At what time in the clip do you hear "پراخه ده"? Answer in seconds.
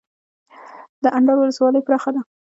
1.87-2.21